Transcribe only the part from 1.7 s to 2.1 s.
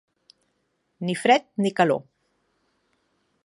calor.